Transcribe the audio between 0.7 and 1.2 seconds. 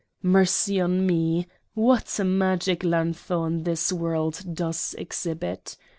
on